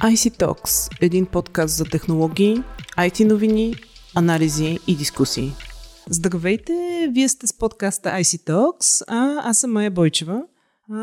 [0.00, 2.62] IC Talks– един подкаст за технологии,
[2.98, 3.74] IT новини,
[4.16, 5.52] анализи и дискусии.
[6.08, 10.42] Здравейте, вие сте с подкаста IC Talks, а аз съм Майя Бойчева.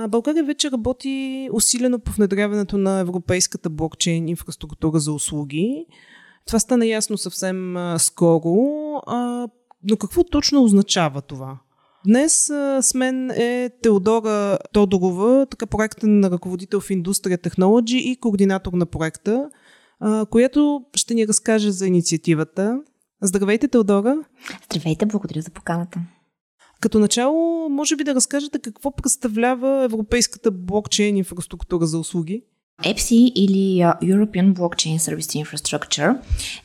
[0.09, 5.85] България вече работи усилено по внедряването на европейската блокчейн инфраструктура за услуги.
[6.47, 8.55] Това стана ясно съвсем скоро,
[9.83, 11.57] но какво точно означава това?
[12.07, 18.73] Днес а, с мен е Теодора Тодорова, така проектен ръководител в индустрия Technology и координатор
[18.73, 19.49] на проекта,
[19.99, 22.79] а, която ще ни разкаже за инициативата.
[23.21, 24.15] Здравейте, Теодора!
[24.65, 25.99] Здравейте, благодаря за поканата.
[26.81, 32.43] Като начало, може би да разкажете какво представлява европейската блокчейн инфраструктура за услуги?
[32.83, 36.17] EPSI или European Blockchain Service Infrastructure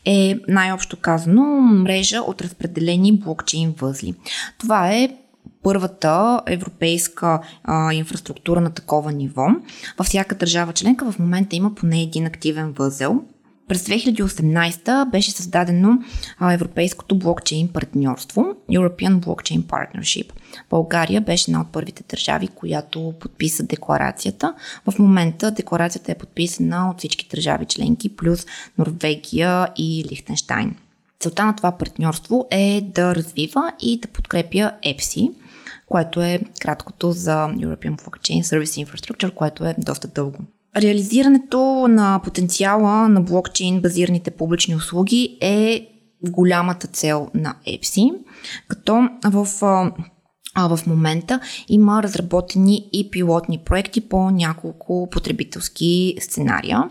[0.05, 4.15] е най-общо казано мрежа от разпределени блокчейн възли.
[4.59, 5.09] Това е
[5.63, 9.47] първата европейска а, инфраструктура на такова ниво.
[9.99, 13.23] Във всяка държава членка в момента има поне един активен възел.
[13.69, 15.99] През 2018 беше създадено
[16.39, 20.33] а, Европейското блокчейн партньорство, European Blockchain Partnership.
[20.71, 24.55] България беше една от първите държави, която подписа декларацията.
[24.91, 28.47] В момента декларацията е подписана от всички държави членки, плюс
[28.79, 30.77] Норвегия и Лихтенштайн.
[31.21, 35.31] Целта на това партньорство е да развива и да подкрепя EPSI,
[35.87, 40.39] което е краткото за European Blockchain Service Infrastructure, което е доста дълго.
[40.77, 45.89] Реализирането на потенциала на блокчейн базираните публични услуги е
[46.31, 48.13] голямата цел на EPSI,
[48.69, 49.47] като в
[50.55, 56.91] а в момента има разработени и пилотни проекти по няколко потребителски сценария.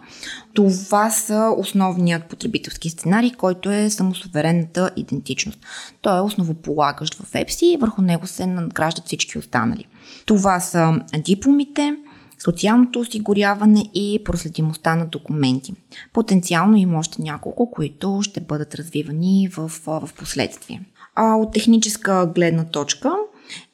[0.54, 5.60] Това са основният потребителски сценарий, който е самосуверенната идентичност.
[6.02, 9.86] Той е основополагащ в EPSI и върху него се надграждат всички останали.
[10.26, 11.96] Това са дипломите,
[12.44, 15.74] социалното осигуряване и проследимостта на документи.
[16.14, 20.86] Потенциално има още няколко, които ще бъдат развивани в, в последствие.
[21.16, 23.12] А от техническа гледна точка,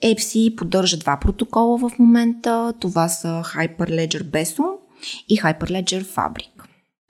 [0.03, 2.73] EPSI поддържа два протокола в момента.
[2.79, 4.63] Това са Hyperledger Beso
[5.29, 6.49] и Hyperledger Fabric.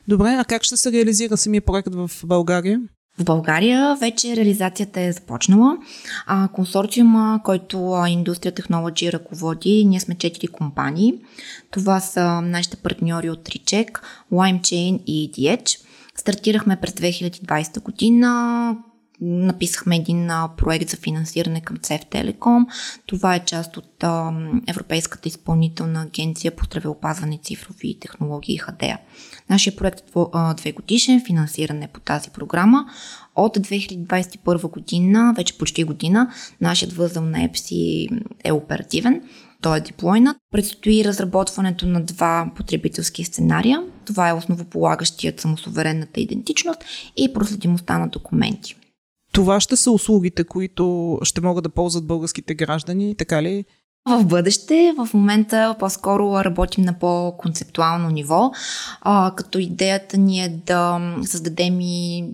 [0.08, 2.82] Добре, а как ще се реализира самия проект в България?
[3.20, 5.78] В България вече реализацията е започнала.
[6.26, 11.14] А, консорциума, който Индустрия Technology ръководи, ние сме четири компании.
[11.72, 14.00] Това са нашите партньори от Recheck,
[14.34, 15.80] LimeChain и EDH.
[16.16, 18.76] Стартирахме през 2020 година,
[19.22, 22.68] написахме един проект за финансиране към ЦЕФ Телеком.
[23.06, 24.04] Това е част от
[24.68, 28.98] Европейската изпълнителна агенция по здравеопазване, цифрови технологии и ХАДЕА.
[29.50, 32.86] Нашия проект е две годишен, финансиране по тази програма.
[33.36, 38.10] От 2021 година, вече почти година, нашият възъл на EPSI
[38.44, 39.22] е оперативен.
[39.62, 40.38] Той е диплойнат.
[40.52, 43.84] Предстои разработването на два потребителски сценария.
[44.06, 46.80] Това е основополагащият самосуверенната идентичност
[47.18, 48.76] и проследимостта на документи.
[49.38, 53.66] Това ще са услугите, които ще могат да ползват българските граждани, така ли?
[54.10, 58.52] В бъдеще, в момента по-скоро работим на по-концептуално ниво,
[59.36, 62.26] като идеята ни е да създадем и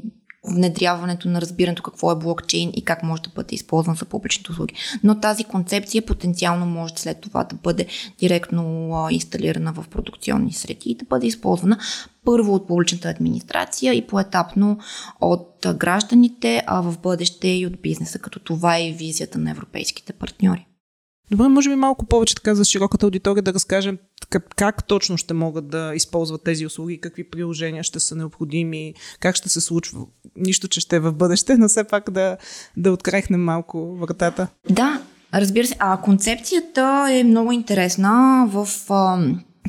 [0.43, 4.75] внедряването на разбирането какво е блокчейн и как може да бъде използван за публичните услуги.
[5.03, 7.87] Но тази концепция потенциално може след това да бъде
[8.19, 11.77] директно инсталирана в продукционни среди и да бъде използвана
[12.25, 14.77] първо от публичната администрация и поетапно
[15.21, 20.13] от гражданите, а в бъдеще и от бизнеса, като това е и визията на европейските
[20.13, 20.67] партньори.
[21.31, 23.97] Добре, може би малко повече така за широката аудитория да разкажем
[24.29, 29.35] как, как точно ще могат да използват тези услуги, какви приложения ще са необходими, как
[29.35, 30.05] ще се случва.
[30.35, 32.37] Нищо, че ще е в бъдеще, но все пак да,
[32.77, 34.47] да открехнем малко вратата.
[34.69, 35.01] Да,
[35.33, 35.75] разбира се.
[35.79, 38.67] А концепцията е много интересна в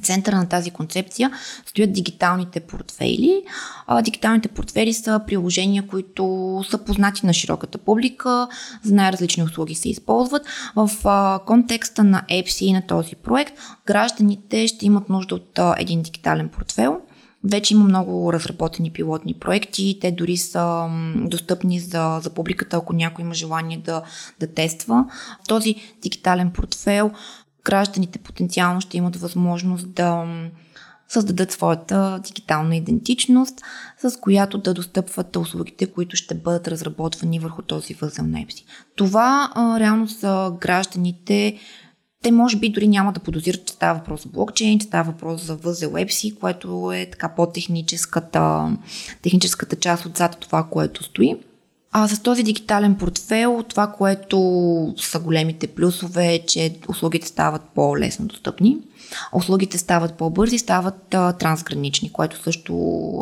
[0.03, 1.31] центъра на тази концепция
[1.67, 3.43] стоят дигиталните портфейли.
[3.87, 8.49] А, дигиталните портфейли са приложения, които са познати на широката публика,
[8.83, 10.47] за най-различни услуги се използват.
[10.77, 15.75] В а, контекста на EPSI и на този проект, гражданите ще имат нужда от а,
[15.79, 17.01] един дигитален портфел.
[17.45, 23.25] Вече има много разработени пилотни проекти, те дори са достъпни за, за публиката, ако някой
[23.25, 24.03] има желание да,
[24.41, 25.05] да тества.
[25.49, 27.11] Този дигитален портфел
[27.65, 30.25] гражданите потенциално ще имат възможност да
[31.09, 33.55] създадат своята дигитална идентичност,
[33.99, 38.65] с която да достъпват услугите, които ще бъдат разработвани върху този възел на EPSI.
[38.97, 41.59] Това а, реално са гражданите,
[42.23, 45.43] те може би дори няма да подозират, че става въпрос за блокчейн, че става въпрос
[45.43, 48.73] за възел EPSI, което е така по-техническата
[49.23, 51.37] техническата част отзад това, което стои.
[51.97, 58.27] А с този дигитален портфел, това, което са големите плюсове, е, че услугите стават по-лесно
[58.27, 58.79] достъпни.
[59.33, 62.75] Услугите стават по-бързи, стават а, трансгранични, което също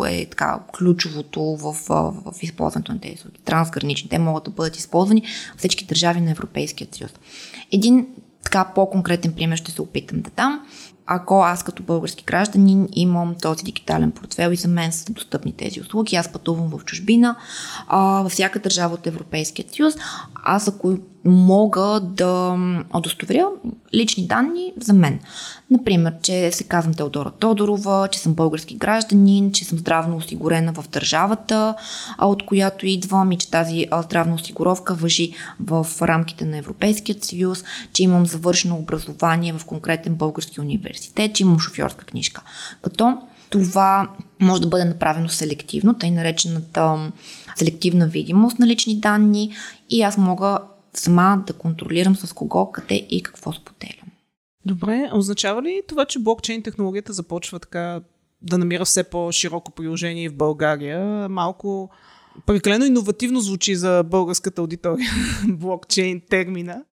[0.08, 3.38] е така ключовото в, в, в използването на тези услуги.
[3.44, 4.08] Трансгранични.
[4.08, 5.22] Те могат да бъдат използвани
[5.54, 7.10] в всички държави на Европейския съюз.
[7.72, 8.06] Един
[8.44, 10.60] така по-конкретен пример ще се опитам да дам
[11.06, 15.80] ако аз като български гражданин имам този дигитален портфел и за мен са достъпни тези
[15.80, 17.36] услуги, аз пътувам в чужбина,
[17.88, 19.94] а, във всяка държава от Европейския съюз,
[20.34, 22.58] аз ако мога да
[22.94, 23.46] удостоверя
[23.94, 25.20] лични данни за мен.
[25.70, 30.84] Например, че се казвам Теодора Тодорова, че съм български гражданин, че съм здравно осигурена в
[30.88, 31.74] държавата,
[32.18, 38.02] от която идвам и че тази здравна осигуровка въжи в рамките на Европейския съюз, че
[38.02, 42.42] имам завършено образование в конкретен български университет, че имам шофьорска книжка.
[42.82, 43.18] Като
[43.50, 44.08] това
[44.40, 47.12] може да бъде направено селективно, тъй наречената
[47.56, 49.52] селективна видимост на лични данни
[49.90, 50.58] и аз мога
[50.94, 54.08] сама да контролирам с кого, къде и какво споделям.
[54.66, 58.00] Добре, означава ли това, че блокчейн технологията започва така
[58.42, 61.28] да намира все по-широко приложение в България?
[61.28, 61.90] Малко
[62.46, 65.10] прекалено иновативно звучи за българската аудитория
[65.48, 66.84] блокчейн термина.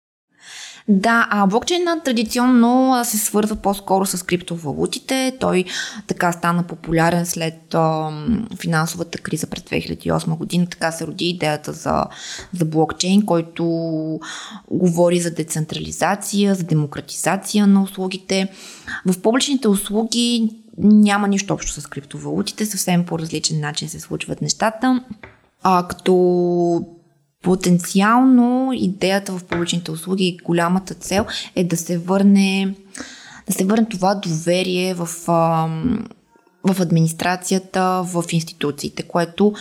[0.88, 5.36] Да, а блокчейна традиционно се свързва по-скоро с криптовалутите.
[5.40, 5.64] Той
[6.06, 8.12] така стана популярен след а,
[8.60, 10.66] финансовата криза през 2008 година.
[10.70, 12.04] Така се роди идеята за,
[12.58, 13.64] за блокчейн, който
[14.70, 18.48] говори за децентрализация, за демократизация на услугите.
[19.06, 25.04] В публичните услуги няма нищо общо с криптовалутите, съвсем по различен начин се случват нещата.
[25.62, 26.84] А, като
[27.42, 31.26] Потенциално идеята в публичните услуги и голямата цел
[31.56, 32.74] е да се върне,
[33.46, 35.08] да се върне това доверие в,
[36.64, 39.52] в администрацията, в институциите, което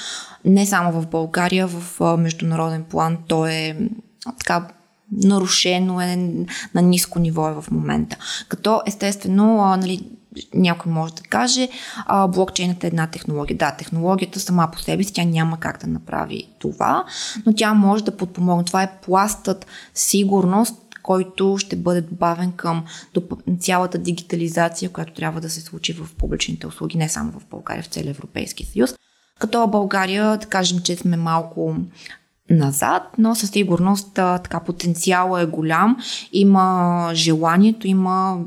[0.45, 3.77] не само в България, в международен план, то е
[4.39, 4.67] така
[5.11, 6.15] нарушено е
[6.75, 8.17] на ниско ниво е в момента.
[8.47, 10.09] Като естествено, нали,
[10.53, 11.69] някой може да каже,
[12.05, 13.57] а, блокчейнът е една технология.
[13.57, 17.05] Да, технологията сама по себе си, тя няма как да направи това,
[17.45, 18.65] но тя може да подпомогне.
[18.65, 22.85] Това е пластът сигурност, който ще бъде добавен към
[23.59, 27.87] цялата дигитализация, която трябва да се случи в публичните услуги, не само в България, в
[27.87, 28.95] целия Европейски съюз.
[29.39, 31.75] Като България, да кажем, че сме малко
[32.49, 35.97] назад, но със сигурност така потенциала е голям,
[36.33, 38.39] има желанието, има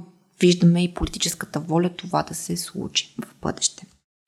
[0.43, 3.87] виждаме и политическата воля това да се случи в бъдеще.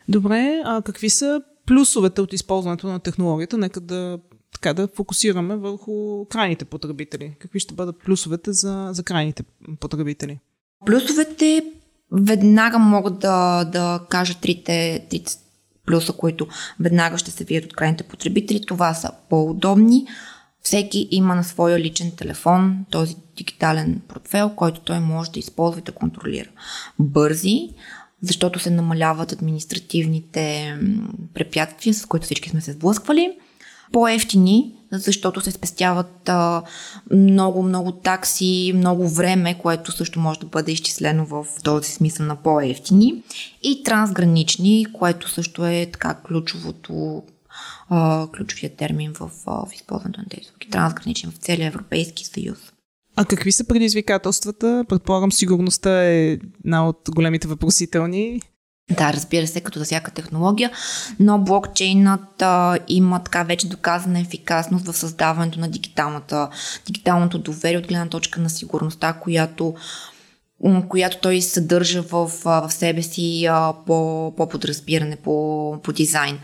[0.08, 3.58] Добре, а какви са плюсовете от използването на технологията?
[3.58, 4.18] Нека да,
[4.52, 7.36] така, да фокусираме върху крайните потребители.
[7.38, 9.42] Какви ще бъдат плюсовете за, за крайните
[9.80, 10.38] потребители?
[10.86, 11.64] Плюсовете
[12.12, 15.32] веднага могат да, да кажа трите, трите
[15.86, 16.46] плюса, които
[16.80, 18.66] веднага ще се видят от крайните потребители.
[18.66, 20.06] Това са по-удобни,
[20.64, 25.82] всеки има на своя личен телефон този дигитален портфел, който той може да използва и
[25.82, 26.48] да контролира.
[26.98, 27.70] Бързи,
[28.22, 30.76] защото се намаляват административните
[31.34, 33.38] препятствия, с които всички сме се сблъсквали.
[33.92, 36.62] По-ефтини, защото се спестяват а,
[37.12, 42.36] много, много такси, много време, което също може да бъде изчислено в този смисъл на
[42.36, 43.22] по-ефтини.
[43.62, 47.22] И трансгранични, което също е така ключовото
[47.88, 50.70] а, ключовия термин в, в използването на тези услуги.
[50.70, 52.58] Трансграничен в целия Европейски съюз.
[53.16, 54.84] А какви са предизвикателствата?
[54.88, 58.40] Предполагам, сигурността е една от големите въпросителни.
[58.90, 60.70] Да, разбира се, като за всяка технология,
[61.20, 66.48] но блокчейнът а, има така вече доказана ефикасност в създаването на дигиталната,
[66.86, 69.74] дигиталното доверие от гледна точка на сигурността, която
[70.88, 76.38] която той съдържа в, в себе си а, по, по подразбиране, по, по дизайн.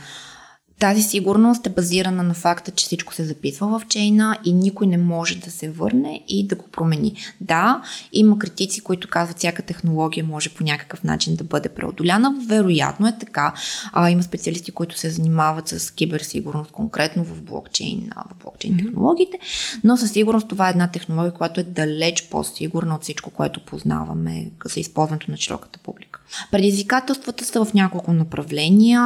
[0.80, 4.98] Тази сигурност е базирана на факта, че всичко се записва в чейна и никой не
[4.98, 7.16] може да се върне и да го промени.
[7.40, 7.82] Да,
[8.12, 12.34] има критици, които казват, всяка технология може по някакъв начин да бъде преодоляна.
[12.46, 13.54] Вероятно е така.
[13.92, 19.38] А, има специалисти, които се занимават с киберсигурност, конкретно в блокчейн, в блокчейн технологиите,
[19.84, 24.50] но със сигурност това е една технология, която е далеч по-сигурна от всичко, което познаваме
[24.64, 26.19] за използването на широката публика.
[26.50, 29.00] Предизвикателствата са в няколко направления.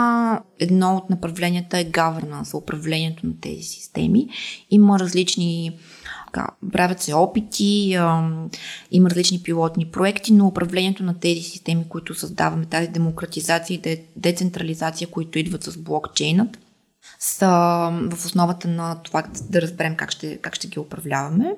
[0.59, 4.29] Едно от направленията е governance, управлението на тези системи.
[4.71, 5.79] Има различни
[6.73, 7.99] правят се опити,
[8.91, 15.09] има различни пилотни проекти, но управлението на тези системи, които създаваме, тази демократизация и децентрализация,
[15.09, 16.59] които идват с блокчейнът,
[17.19, 17.49] са
[18.11, 21.55] в основата на това да разберем как ще, как ще ги управляваме.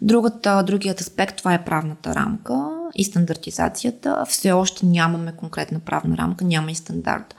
[0.00, 2.54] Другата, другият аспект това е правната рамка
[2.94, 4.24] и стандартизацията.
[4.28, 7.34] Все още нямаме конкретна правна рамка, няма и стандарт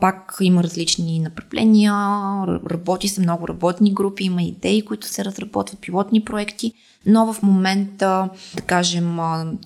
[0.00, 1.92] Пак има различни направления,
[2.70, 6.72] работи се много работни групи, има идеи, които се разработват, пилотни проекти,
[7.06, 9.18] но в момента, да кажем,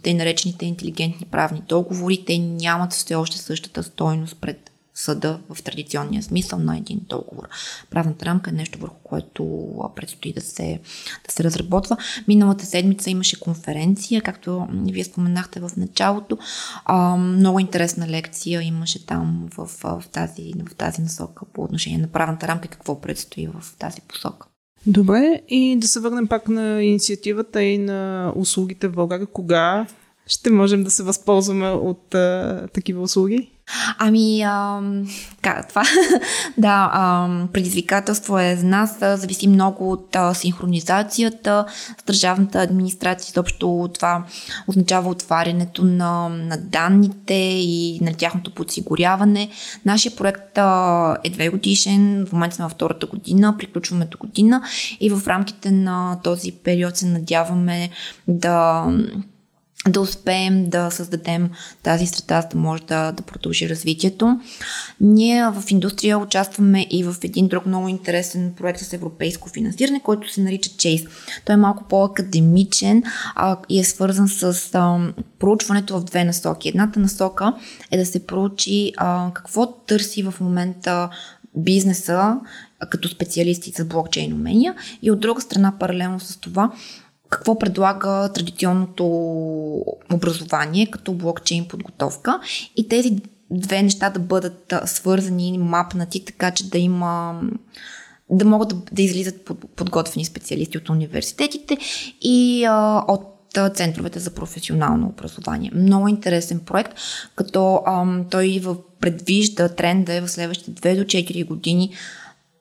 [0.02, 6.22] те наречените интелигентни правни договори, те нямат все още същата стойност пред съда в традиционния
[6.22, 7.48] смисъл на един договор.
[7.90, 10.80] Правната рамка е нещо върху което предстои да се,
[11.26, 11.96] да се разработва.
[12.28, 16.38] Миналата седмица имаше конференция, както вие споменахте в началото.
[16.84, 22.08] А, много интересна лекция имаше там в, в, тази, в тази насока по отношение на
[22.08, 24.46] правната рамка и какво предстои в тази посока.
[24.86, 29.26] Добре, и да се върнем пак на инициативата и на услугите в България.
[29.26, 29.86] Кога
[30.26, 33.50] ще можем да се възползваме от а, такива услуги?
[33.98, 34.80] Ами, а,
[35.42, 35.82] как, това,
[36.58, 41.66] да, а, предизвикателство е за нас, зависи много от а, синхронизацията
[42.00, 44.24] с държавната администрация, изобщо това
[44.68, 49.50] означава отварянето на, на данните и на тяхното подсигуряване.
[49.84, 54.62] Нашия проект а, е две годишен, в момента сме във втората година, приключваме до година
[55.00, 57.90] и в рамките на този период се надяваме
[58.28, 58.86] да
[59.88, 61.50] да успеем да създадем
[61.82, 64.40] тази среда, за да може да, да продължи развитието.
[65.00, 70.32] Ние в индустрия участваме и в един друг много интересен проект с европейско финансиране, който
[70.32, 71.08] се нарича Chase.
[71.44, 73.02] Той е малко по-академичен
[73.34, 76.68] а, и е свързан с а, проучването в две насоки.
[76.68, 77.54] Едната насока
[77.90, 81.10] е да се проучи а, какво търси в момента
[81.56, 82.36] бизнеса
[82.90, 86.72] като специалисти за блокчейн умения и от друга страна паралелно с това
[87.32, 89.06] какво предлага традиционното
[90.12, 92.40] образование като блокчейн подготовка
[92.76, 93.16] и тези
[93.50, 97.40] две неща да бъдат свързани, мапнати, така че да има
[98.30, 101.78] да могат да, да излизат под, подготвени специалисти от университетите
[102.20, 105.70] и а, от центровете за професионално образование.
[105.74, 106.94] Много интересен проект,
[107.36, 111.90] като ам, той в, предвижда тренда е в следващите 2 до 4 години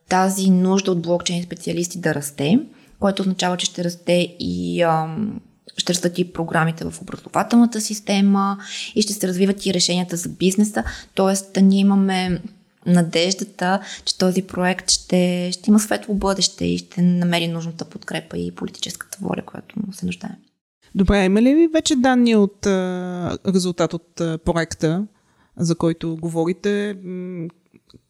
[0.10, 2.60] тази нужда от блокчейн специалисти да расте
[3.02, 5.42] което означава, че ще расте и ам,
[5.78, 8.58] ще растат и програмите в образователната система
[8.96, 10.84] и ще се развиват и решенията за бизнеса.
[11.16, 12.42] Тоест, ние имаме
[12.86, 18.52] надеждата, че този проект ще, ще има светло бъдеще и ще намери нужната подкрепа и
[18.52, 20.36] политическата воля, която му се нуждаем.
[20.96, 22.68] Добре, има ли вече данни от
[23.48, 24.16] резултат от
[24.46, 25.08] проекта,
[25.58, 26.98] за който говорите?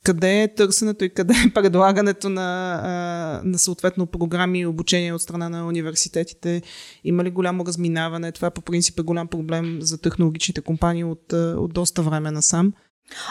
[0.04, 5.50] Къде е търсенето и къде е предлагането на, на съответно програми и обучение от страна
[5.50, 6.62] на университетите?
[7.04, 8.32] Има ли голямо разминаване?
[8.32, 12.74] Това по принцип е голям проблем за технологичните компании от, от доста време насам.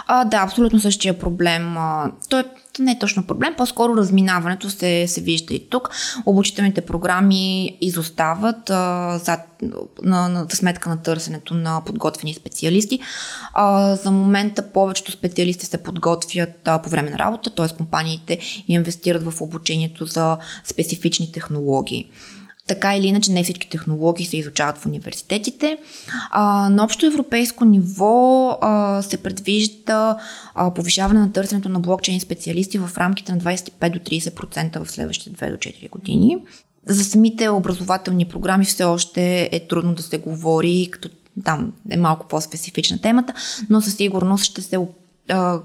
[0.07, 1.77] А, да, абсолютно същия проблем.
[2.29, 2.45] Той
[2.79, 5.91] не е точно проблем, по-скоро разминаването се, се вижда и тук.
[6.27, 9.41] Обучителните програми изостават а, зад,
[10.03, 13.01] на, на, на сметка на търсенето на подготвени специалисти.
[13.55, 17.77] А, за момента повечето специалисти се подготвят а, по време на работа, т.е.
[17.77, 22.11] компаниите инвестират в обучението за специфични технологии.
[22.71, 25.79] Така или иначе, не всички технологии се изучават в университетите.
[26.31, 30.17] А, на общо европейско ниво а, се предвижда
[30.55, 35.47] а, повишаване на търсенето на блокчейн специалисти в рамките на 25 до 30% в следващите
[35.47, 36.37] 2 до 4 години.
[36.87, 41.09] За самите образователни програми все още е трудно да се говори, като
[41.45, 43.35] там е малко по-специфична темата,
[43.71, 44.79] но със сигурност ще се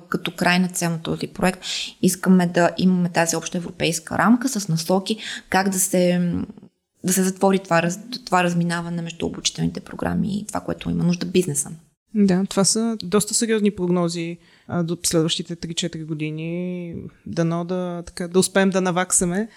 [0.10, 1.60] като крайна цел на този проект
[2.02, 5.18] искаме да имаме тази обща европейска рамка с насоки
[5.50, 6.32] как да се
[7.06, 7.90] да се затвори това,
[8.26, 11.72] това разминаване между обучителните програми и това, което има нужда бизнеса.
[12.16, 16.96] Да, това са доста сериозни прогнози а, до следващите 3-4 години.
[17.26, 19.50] Дано да, така, да успеем да наваксаме.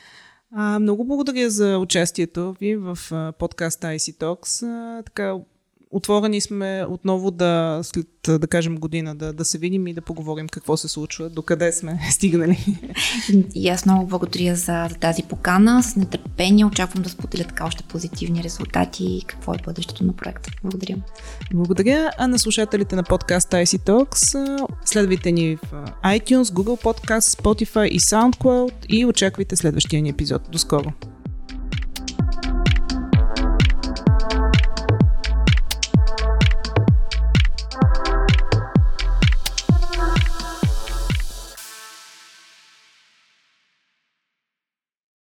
[0.53, 2.99] А, много благодаря за участието ви в
[3.39, 4.67] подкаста IC Talks.
[4.67, 5.35] А, така,
[5.91, 10.49] отворени сме отново да, след, да кажем, година, да, да се видим и да поговорим
[10.49, 12.79] какво се случва, докъде сме стигнали.
[13.55, 15.83] И аз много благодаря за, за тази покана.
[15.83, 20.51] С нетърпение очаквам да споделя така още позитивни резултати и какво е бъдещето на проекта.
[20.63, 20.97] Благодаря.
[21.55, 22.11] Благодаря.
[22.19, 25.73] А на слушателите на подкаста IC Talks следвайте ни в
[26.05, 30.43] iTunes, Google Podcast, Spotify и SoundCloud и очаквайте следващия ни епизод.
[30.53, 31.18] До скоро!